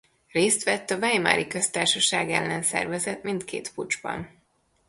Részt 0.31 0.63
vett 0.63 0.89
a 0.89 0.97
weimari 0.97 1.47
köztársaság 1.47 2.31
ellen 2.31 2.61
szervezett 2.61 3.23
mindkét 3.23 3.73
puccsban. 3.73 4.29